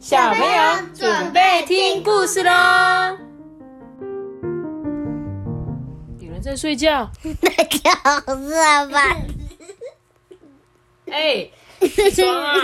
[0.00, 2.50] 小朋友准备听故事喽。
[6.18, 7.10] 有人在睡觉。
[7.22, 9.14] 那就热吧。
[11.12, 11.46] 哎，
[11.86, 12.54] 起床啊！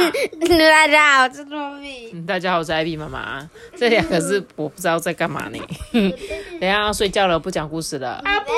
[0.48, 2.10] 大家好，我是糯米。
[2.14, 3.46] 嗯大家好，我是艾比妈妈。
[3.76, 5.58] 这两个是我不知道在干嘛呢。
[5.92, 6.10] 等
[6.60, 8.12] 一下要睡觉了，不讲故事了。
[8.24, 8.50] 啊不，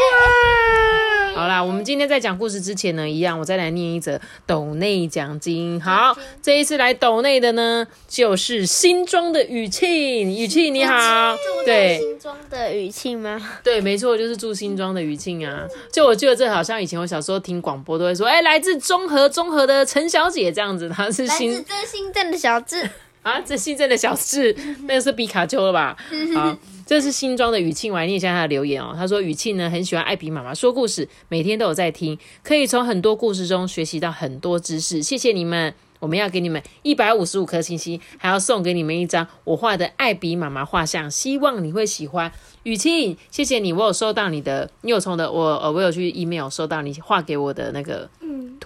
[1.38, 5.80] 好啦，我们今天在讲故事之前呢，一样我再来念一则斗内奖金。
[5.80, 9.88] 好，这一次来斗内的呢，就是新庄的雨庆。
[9.88, 13.40] 雨庆你好，对新装的语气吗？
[13.62, 15.64] 对，没错，就是住新庄的雨庆啊。
[15.92, 22.90] 就我记得这好像以前我小时候听广播都会说，哎、来自中和中和的陈小姐这样子，她是来新自真心镇的小智。
[23.28, 24.56] 啊，这新增的小事，
[24.88, 25.94] 那个是皮卡丘了吧？
[26.34, 26.56] 好，
[26.86, 28.94] 这是新庄的雨庆，我来念一下他的留言哦。
[28.96, 35.02] 他说雨庆呢很喜欢艾比妈妈说故事，每天都有在听，可以从很多故事中学习到很多知识。
[35.02, 42.32] 谢谢你们，我们要给你们一百五十五颗星星，还要送给你们一张我画的艾比妈妈画像，希望你会喜欢。
[42.62, 48.08] 雨庆，谢谢你，我有收到你的，你有从的我呃我有去 email 收到你画给我的那个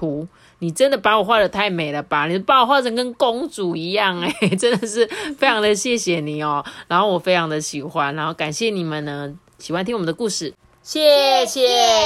[0.02, 0.26] 图。
[0.58, 2.26] 你真的把我画的太美了吧！
[2.26, 6.64] 你把我画成跟公主一样、哎， 真的是非常的谢谢你哦。
[6.88, 11.62] 然后我非常的喜欢，然后感谢你们呢，喜欢听我们的故事，谢谢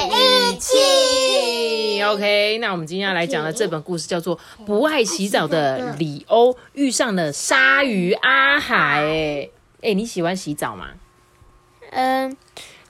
[0.07, 2.01] 一起。
[2.05, 9.03] OK，那我们今天要来讲的这本故事叫做《不爱洗澡的里欧遇上了鲨鱼阿海》。
[9.05, 9.49] 哎，
[9.81, 10.87] 哎，你喜欢洗澡吗？
[11.91, 12.35] 嗯，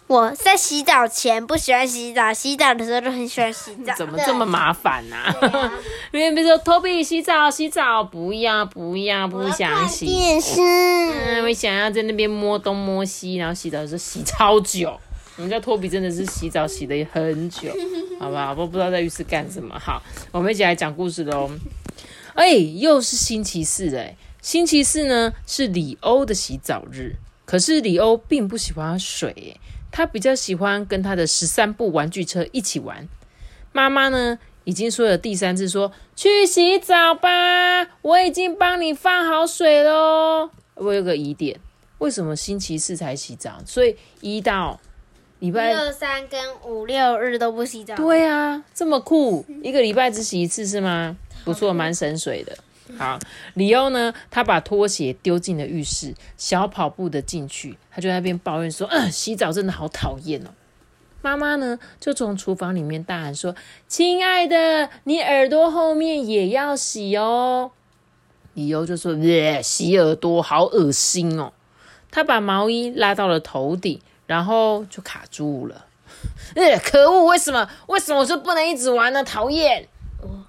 [0.08, 3.94] 我在洗澡前不喜欢洗澡，洗澡的时候就很喜欢洗澡。
[4.00, 5.72] 怎么这么麻烦呢、啊？
[6.14, 10.06] 因为比如说托比洗澡，洗澡不要不要不想洗。
[10.06, 10.62] 电视？
[10.62, 14.98] 嗯，我想要在那边摸东摸西，然后洗澡的时候洗超久。
[15.36, 17.70] 我们家托比真的是洗澡洗了很久，
[18.18, 18.56] 好不好？
[18.58, 19.78] 我不知道在浴室干什么。
[19.78, 21.52] 好，我们一起来讲故事喽。
[22.34, 29.60] 哎，又是星期四哎，星期四呢是里欧的洗澡日，可是里欧并不喜欢水哎，
[29.92, 33.08] 他比较喜欢跟他的十三部玩具车一起玩。
[33.71, 40.49] 妈妈呢已经说了第三次说去洗澡吧，我已经帮你放好水喽。
[40.75, 41.59] 我有个疑点，
[41.99, 43.59] 为什么星期四才洗澡？
[43.65, 44.80] 所以一到
[45.39, 47.95] 礼拜六三跟五六日都不洗澡。
[47.95, 51.15] 对啊，这么酷，一个礼拜只洗一次是吗？
[51.45, 52.58] 不错，蛮省水的。
[52.98, 53.20] 好，
[53.54, 60.50] 里欧呢，他把拖鞋丢进了浴室，小跑步的进去，他就在那边抱怨说：“嗯，洗澡真的好讨厌哦。”
[61.22, 63.56] 妈妈呢，就从厨房里面大喊说
[63.88, 67.72] ：“亲爱的，你耳朵后面也要洗哦。”
[68.54, 71.54] 里欧就说：“耶，洗耳朵好恶心哦。”
[72.10, 75.86] 他把毛衣拉到了头顶，然后就卡住了。
[76.56, 77.26] 呃，可恶！
[77.26, 77.70] 为什么？
[77.88, 79.24] 为什么我就不能一直玩呢？
[79.24, 79.88] 讨厌！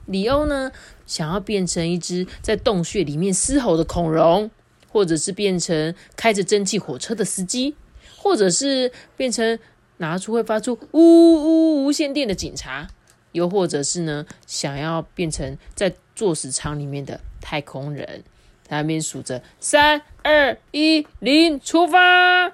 [0.06, 0.70] 里欧呢，
[1.08, 4.48] 想要变成一只在洞穴里面嘶吼的恐龙，
[4.88, 7.74] 或者是变成开着蒸汽火车的司机，
[8.16, 9.58] 或者是变成
[9.96, 12.86] 拿出会发出呜呜无线电的警察，
[13.32, 18.22] 又或者是呢，想要变成在坐死舱里面的太空人，
[18.62, 22.52] 在那边数着三二一零，出发！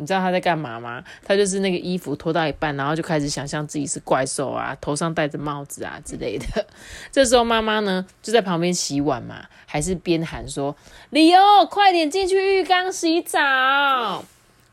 [0.00, 1.02] 你知道他在干嘛吗？
[1.26, 6.46] 他就是那个衣服脱到一半，然后就开始想象自己是怪兽啊，头上戴着帽子啊之类的。
[7.10, 10.76] 这时候妈妈呢就在旁边洗碗嘛，还是边喊说
[11.10, 13.38] ：“李欧，快点进去浴缸洗澡！”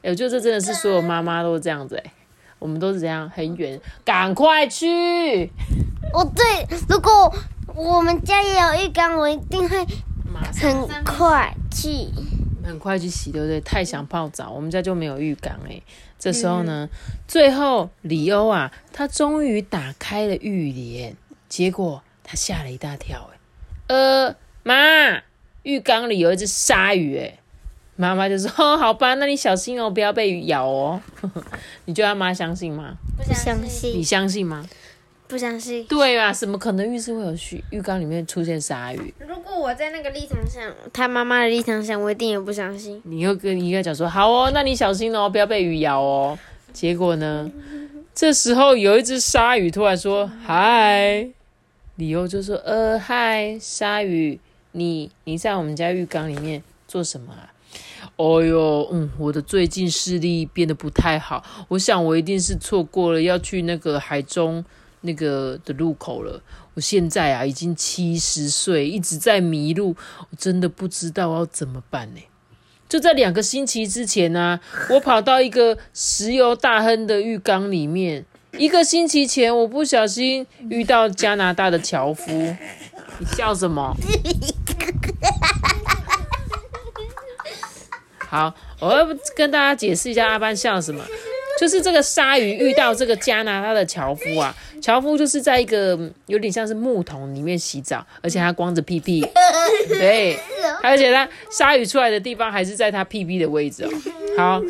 [0.03, 2.11] 哎，我觉得这真的是所有妈妈都这样子哎、
[2.59, 5.49] 我们都是这样很远，赶快去，
[6.13, 6.45] 我，对，
[6.87, 7.33] 如果
[7.73, 9.83] 我们家也有浴缸，我一定会
[10.61, 12.07] 很快去。
[12.65, 13.61] 很快去洗，对不对？
[13.61, 15.81] 太想泡澡，我们家就没有浴缸哎。
[16.17, 16.89] 这时候呢，
[17.27, 21.15] 最后里欧啊，他终于打开了浴帘，
[21.47, 23.37] 结果他吓了一大跳哎。
[23.87, 25.21] 呃，妈，
[25.63, 27.37] 浴缸里有一只鲨鱼哎。
[27.97, 31.01] 妈妈就说：“哦，好吧，那你小心哦，不要被鱼咬哦。
[31.85, 32.97] ”你觉得他妈相信吗？
[33.15, 34.67] 不相信你，相信吗？
[35.27, 35.83] 不相信。
[35.85, 39.13] 对啊，怎么可能浴室会有浴浴缸里面出现鲨鱼？
[39.19, 43.01] 如果我在那个立场上，他妈妈的立场上，我一定也不相信。
[43.05, 46.37] 你又跟你跟他讲说好哦，那你小心哦，不要被鱼咬哦。
[46.71, 47.51] 结果呢，
[48.13, 51.27] 这时候有一只鲨鱼突然说嗨，
[51.95, 54.39] 理由就说呃嗨，鲨鱼，
[54.73, 57.51] 你你在我们家浴缸里面做什么啊？
[58.17, 64.63] 哦哟，嗯，我的最近视力变得不太好，我想我一定是错过了要去那个海中
[65.05, 66.41] 那个的路口了。
[66.73, 72.21] 我现在啊已经七十岁，一直在迷路，我真的不知道要怎么办呢。
[72.89, 74.59] 就在两个星期之前呢、
[74.91, 78.25] 我跑到一个石油大亨的浴缸里面。
[78.57, 82.31] 一个星期前，我不小心遇到加拿大的樵夫。
[83.19, 83.93] 你笑什么？
[88.29, 89.05] 好，我要
[89.35, 91.03] 跟大家解释一下阿班笑什么。
[91.59, 94.55] 就是这个鲨鱼遇到这个加拿大的樵夫啊，
[94.85, 99.19] 樵夫就是在一个有点像是木桶里面洗澡，而且他光着屁屁，
[99.89, 100.37] 对，
[100.83, 103.89] 而且他鲨鱼出来的地方还是在他屁屁的位置哦。
[104.37, 104.61] 好，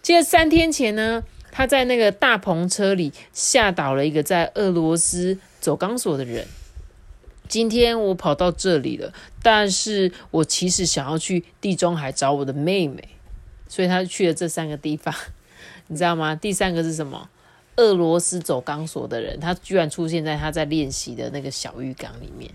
[0.00, 6.46] 接着三天前呢，他在那个大篷车里吓倒了一个在俄罗斯走钢索的人。
[7.48, 9.12] 今天我跑到这里了，
[9.42, 13.02] 但是我其实想要去地中海找我的妹妹，
[13.66, 15.12] 所以他去了这三个地方。
[15.88, 16.36] 你知道吗？
[16.36, 17.28] 第三个是什么？
[17.76, 22.50] 俄罗斯走钢索的人，他居然出现在他在练习的那个小浴缸里面。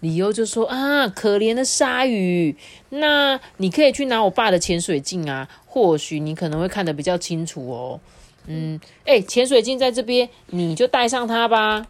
[0.00, 2.56] 理由就说啊，可怜的鲨鱼，
[2.90, 8.00] 那你可以去拿我爸的潜水镜啊，或许你可能会看得比较清楚哦。
[8.46, 11.86] 嗯，哎，潜水镜在这边，你就带上它吧。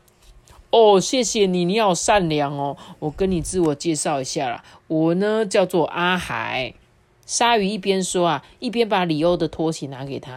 [0.71, 2.77] 哦，谢谢你，你好善良哦。
[2.99, 6.73] 我跟你自我介绍一下啦，我呢叫做阿海。
[7.27, 10.33] 鲨鱼一边说啊，一边把里欧的拖鞋拿给他。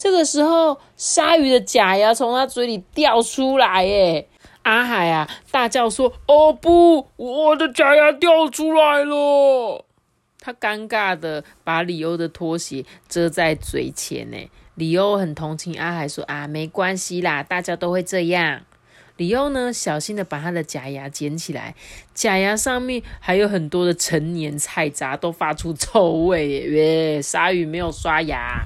[0.00, 4.26] 这个时候，鲨鱼的假牙从他嘴里掉出来，耶！
[4.62, 9.84] 阿海啊，大叫说：“哦不，我的假牙掉出来了！”
[10.40, 14.50] 他尴尬的把里欧的拖鞋遮在嘴前，呢。
[14.74, 18.62] 里欧很同情阿海，说：“啊，没关系啦，大家都会这样。”
[19.18, 21.74] 里欧呢，小心的把他的假牙捡起来，
[22.14, 27.20] 假牙上面还有很多的陈年菜渣，都发出臭味，耶！
[27.20, 28.64] 鲨鱼没有刷牙。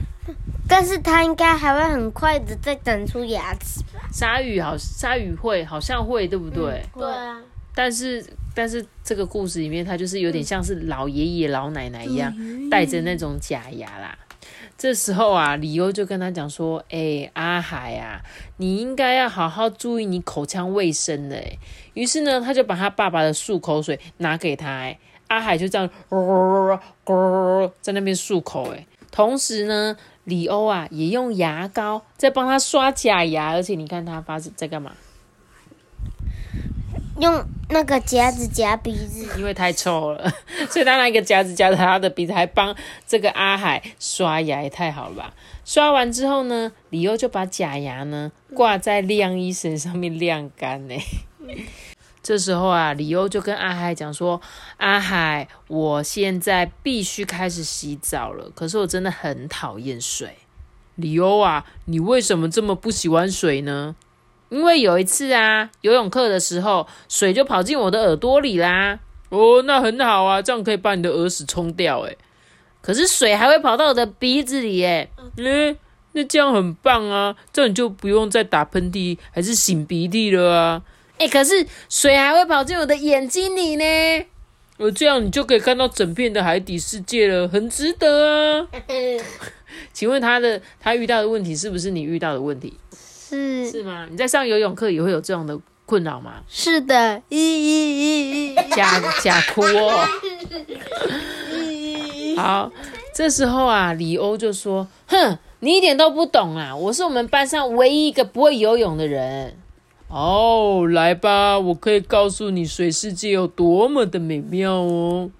[0.68, 4.08] 但是它应该还会很快的再长出牙齿吧？
[4.12, 6.82] 鲨鱼好，鲨鱼会好像会，对不对？
[6.94, 7.40] 对啊。
[7.74, 8.24] 但是，
[8.54, 12.32] 但是这个故事里面，它就是有点像是老爷爷老奶奶一样，
[12.70, 14.16] 带着那种假牙啦。
[14.76, 18.20] 这时候啊，李优就跟他讲说：“哎，阿海啊，
[18.56, 21.58] 你应该要好好注意你口腔卫生的。”哎，
[21.94, 24.68] 于是呢，他就把他爸爸的漱口水拿给他。
[24.68, 25.88] 哎，阿海就这样，
[27.80, 28.72] 在那边漱口。
[28.72, 29.96] 哎，同时呢。
[30.24, 34.92] 李欧啊，也用牙膏在帮他刷假牙，而且你看他发在干嘛？
[37.20, 40.32] 用那个夹子夹鼻子，因为太臭了，
[40.70, 42.74] 所以他拿一个夹子夹着他的鼻子，还帮
[43.06, 45.34] 这个阿海刷牙，也太好了吧？
[45.66, 50.94] 刷完之后呢，李欧就把假牙呢挂在晾衣绳上面晾干呢。
[52.24, 54.40] 这时候啊，李欧就跟阿海讲说
[54.78, 60.38] ：“阿海，我现在必须开始洗澡了，可是我真的很讨厌水。”
[60.96, 63.94] 李欧啊，你为什么这么不喜欢水呢？
[64.48, 69.00] 因为有一次啊，游泳课的时候，水就跑进我的耳朵里啦。
[69.28, 72.00] 哦，那很好啊，这样可以把你的耳屎冲掉。
[72.00, 72.16] 诶
[72.80, 75.76] 可是水还会跑到我的鼻子里，诶嗯，
[76.12, 80.82] 那这样很棒啊，这样你就不用再打喷嚏还是擤鼻涕了啊。
[81.18, 83.84] 哎，可是水还会跑进我的眼睛里呢。
[84.76, 88.66] 我这样你就可以看到整片的海底世界了，很值得啊。
[89.92, 92.76] 请问他的他遇到的问题是不是你遇到的问题？
[93.28, 94.06] 是是吗？
[94.10, 96.42] 你在上游泳课也会有这样的困扰吗？
[96.48, 100.04] 是的，咦咦咦假假哭哦。
[102.36, 102.72] 好，
[103.14, 106.74] 这时候啊，李欧就说：“哼，你一点都不懂啊！
[106.74, 109.56] 我是我们班上唯一一个不会游泳的人。”
[110.08, 115.30] 哦，来吧，我可以告诉你水世界有多么的美妙哦。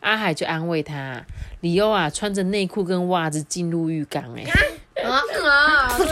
[0.00, 1.24] 阿海就安慰他，
[1.60, 4.44] 李欧啊，穿着内裤跟袜子进入浴缸，哎，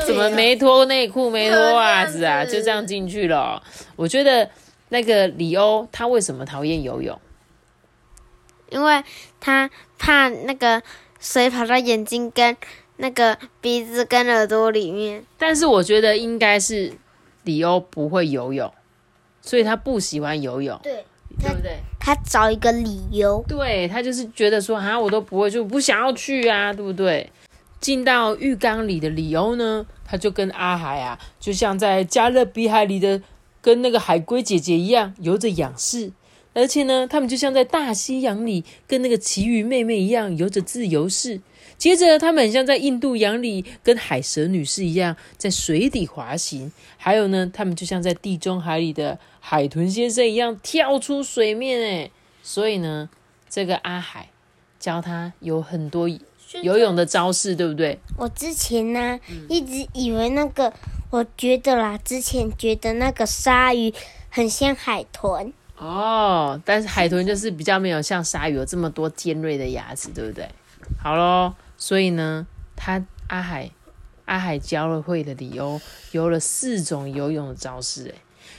[0.06, 2.42] 怎么没脱内裤没脱袜子啊？
[2.46, 3.62] 就这样进去了。
[3.96, 4.48] 我觉得
[4.88, 7.20] 那个李欧他为什么讨厌游泳？
[8.70, 9.02] 因为
[9.40, 10.82] 他怕那个
[11.20, 12.56] 水跑到眼睛跟
[12.96, 15.24] 那个鼻子跟耳朵里面。
[15.36, 16.92] 但是我觉得应该是。
[17.50, 18.72] 李欧不会游泳，
[19.42, 21.04] 所以他不喜欢游泳，对
[21.40, 21.78] 对不对？
[21.98, 27.28] 他找一个理由，对他就是觉得说啊，我都不会，就不想要去啊，对不对？
[27.80, 33.20] 进到浴缸里的李欧呢，他就跟阿海啊，就像在加勒比海里的
[33.60, 36.12] 跟那个海龟姐姐一样游着仰视，
[36.54, 41.40] 而且呢，他们就像在大西洋里跟那个奇鱼妹妹一样游着自由式。
[41.80, 46.70] 接着，他们很像在印度洋里跟海蛇女士一样在水底滑行。
[46.98, 51.80] 还有呢，他们就像在地中海里的海豚先生一样跳出水面。
[51.80, 53.08] 诶，所以呢，
[53.48, 54.28] 这个阿海
[54.78, 56.06] 教他有很多
[56.60, 57.98] 游泳的招式，对不对？
[58.18, 59.18] 我之前呢，
[59.48, 60.70] 一直以为那个，
[61.08, 63.90] 我觉得啦，之前觉得那个鲨鱼
[64.28, 65.50] 很像海豚。
[65.78, 70.46] 哦，但是海豚就是比较没有像鲨鱼有这么多尖锐的牙齿，对不对？
[71.02, 71.54] 好喽。
[71.80, 72.46] 所以呢，
[72.76, 73.70] 他阿海
[74.26, 75.80] 阿海教了会的李欧
[76.12, 78.04] 游了四种游泳的招式。
[78.04, 78.14] 诶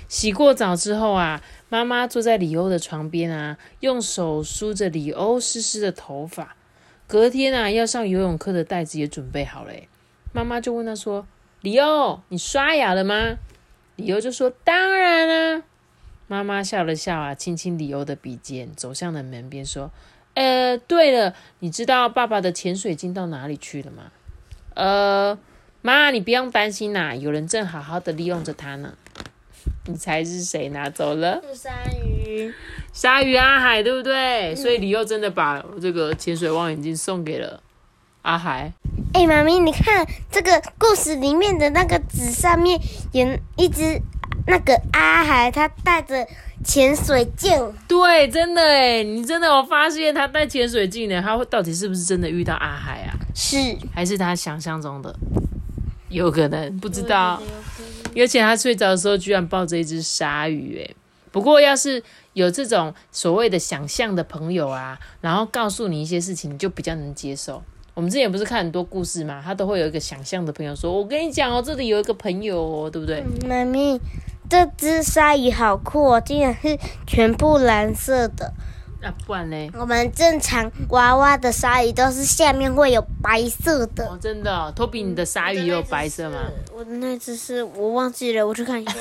[0.09, 6.55] 洗过澡之后啊，妈妈坐在李欧的床边啊，用手梳着李欧湿湿的头发。
[7.07, 9.73] 隔天啊要上游泳课的袋子也准备好了。
[10.33, 11.27] 妈妈就问他说
[11.61, 13.37] ：“李欧，你刷牙了吗？”
[13.97, 15.63] 李欧就说：“当然啦、
[16.27, 19.91] 妈妈笑了笑啊，亲亲李欧的鼻尖，走向了门边说
[20.33, 24.03] ：“呃，对了，你知道爸爸的潜水镜到哪里去了吗？”
[24.73, 25.37] 呃，
[25.81, 28.93] 妈，你不用担心啦、有人正好好的利用着它呢。
[29.85, 31.41] 你猜是谁拿走了？
[31.47, 31.71] 是鲨
[32.03, 32.53] 鱼。
[32.93, 34.55] 鲨鱼阿海，对不对？
[34.55, 37.61] 所以李又真的把这个潜水望远镜送给了
[38.21, 38.71] 阿海。
[39.13, 42.79] 哎，妈咪，你看这个故事里面的那个纸上面
[43.11, 44.01] 有一只
[44.51, 46.27] 那个阿海，他带着
[46.61, 47.57] 潜水镜。
[47.87, 51.21] 对，真的哎，你真的有发现他带潜水镜呢？
[51.21, 53.15] 他会到底是不是真的遇到阿海啊？
[53.33, 53.55] 是，
[53.95, 55.15] 还是他想象中的？
[56.09, 57.41] 有可能不知道。
[58.13, 60.95] 而且他睡着的时候居然抱着一只鲨鱼，哎，
[61.31, 62.03] 不过要是
[62.33, 67.63] 有这种所谓的想象的朋友啊，然后告诉你一些事情，你就比较能接受。
[67.93, 73.99] 我们之前不是看很多故事嘛，他都会有一个想象的朋友说：“我跟你讲哦，这里有一个朋友哦，对不对？”妈咪，
[74.51, 76.77] 这只鲨鱼好酷哦，竟然是
[77.07, 78.53] 全部蓝色的。
[79.01, 79.71] 那、不然嘞？
[79.73, 84.05] 我们正常娃娃的鲨鱼都是下面会有白色的。
[84.05, 86.37] 哦，真的、哦，托比，你的鲨鱼也有白色吗？
[86.75, 88.93] 我的那只是我忘记了，我去看一下。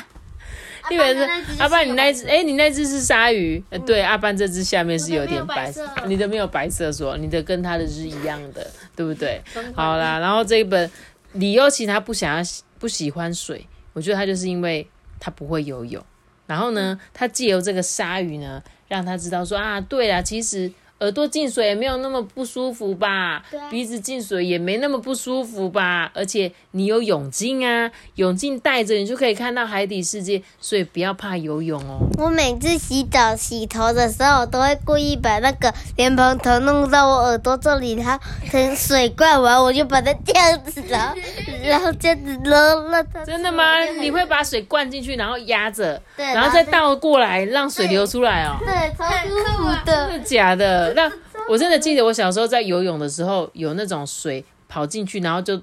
[0.90, 1.26] 因为是
[1.58, 9.42] 阿爸，你那一只，哎，你那只是鲨鱼，呃对，阿班这只下面是有点白白色你的没有白色说，你的跟他的是一样的，对不对？
[9.74, 10.90] 好啦，然后这一本
[11.32, 12.42] 理由其实他不想要
[12.78, 14.86] 不喜欢水，我觉得他就是因为
[15.18, 16.04] 他不会游泳，
[16.46, 20.70] 然后呢，他借由这个鲨鱼呢，让他知道说啊，对啊，其实。
[21.00, 23.42] 耳朵进水也没有那么不舒服吧？
[23.70, 26.10] 鼻子进水也没那么不舒服吧？
[26.14, 31.98] 而且你有泳镜啊，泳镜戴着你就可以看到海底世界，所以不要怕游泳哦。
[32.18, 38.18] 我每次洗澡洗头的时候，我都会故意把那个莲蓬头弄到我耳朵这里，然后
[38.50, 41.14] 等水灌完，我就把它这样子，然后
[41.62, 42.50] 然后这样子揉
[42.88, 43.22] 了它。
[43.24, 43.82] 真的吗？
[44.00, 48.56] 你会把水灌进去，然后压着，对然后再倒过来，让水流出来哦？
[48.60, 50.08] 对，超舒服的。
[50.08, 50.85] 真的假的？
[50.94, 51.10] 那
[51.48, 55.60] 我真的记得我小时候在游泳的时候，有那种水跑进去，然后就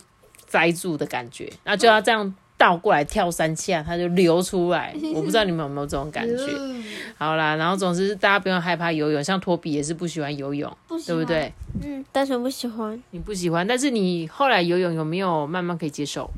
[0.48, 4.96] 塞住的感觉，然后就要这样倒过来跳三下，它就流出来。
[5.14, 6.48] 我不知道你们有没有这种感觉？
[7.18, 10.72] 好啦，然后总之大家不用害怕游泳，像托比也是不喜欢游泳，
[11.06, 11.52] 对不对？
[11.84, 13.02] 嗯，单纯不喜欢。
[13.12, 16.30] 你不喜欢，但是你后来游泳有没有慢慢可以接受？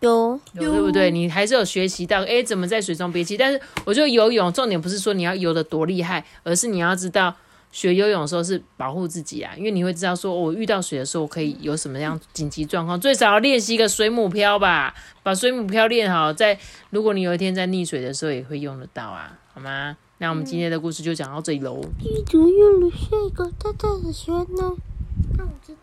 [0.00, 1.10] 有有对不对？
[1.10, 3.36] 你还是有学习到，诶，怎么在水中憋气？
[3.36, 7.34] 但是我觉得游泳重点不是说你要游的多厉害，而是你要知道
[7.72, 16.58] 学游泳的时候是保护自己啊，因为你会知道说我遇到水的时候，我可以有什么样紧急状况，最少要练习一个水母漂吧，把水母漂练好，在
[16.90, 19.96] 如果你有一天在溺水的时候也会用得到啊，好吗？
[20.18, 21.78] 那我们今天的故事就讲到这里喽。
[22.00, 22.22] 一
[23.30, 24.72] 个大大的圈呢。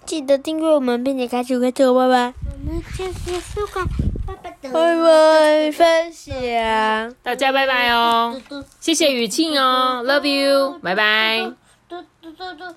[0.06, 2.34] 记得订阅我们，并且开启关注，拜拜。
[2.66, 3.88] 我们下次收看，
[4.26, 4.70] 拜拜。
[4.72, 7.16] 拜拜，分享。
[7.22, 8.42] 大家拜拜哦，
[8.80, 11.63] 谢谢雨庆哦，Love you，拜拜。
[11.94, 12.76] 嘟嘟嘟嘟。